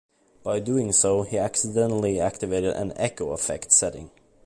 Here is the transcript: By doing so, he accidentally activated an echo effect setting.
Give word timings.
By 0.43 0.59
doing 0.59 0.93
so, 0.93 1.21
he 1.21 1.37
accidentally 1.37 2.19
activated 2.19 2.73
an 2.75 2.91
echo 2.97 3.33
effect 3.33 3.71
setting. 3.71 4.09